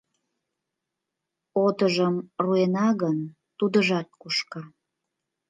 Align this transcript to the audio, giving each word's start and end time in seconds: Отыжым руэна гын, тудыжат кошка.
Отыжым 1.65 2.15
руэна 2.43 2.87
гын, 3.01 3.17
тудыжат 3.57 4.07
кошка. 4.21 4.61